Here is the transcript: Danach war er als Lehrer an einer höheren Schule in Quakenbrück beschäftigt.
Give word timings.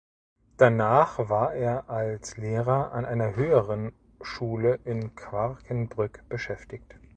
Danach 0.57 1.29
war 1.29 1.53
er 1.53 1.87
als 1.91 2.35
Lehrer 2.35 2.91
an 2.91 3.05
einer 3.05 3.35
höheren 3.35 3.91
Schule 4.23 4.79
in 4.83 5.13
Quakenbrück 5.13 6.27
beschäftigt. 6.27 6.95